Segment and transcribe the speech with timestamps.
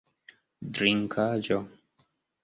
[0.77, 1.59] drinkaĵo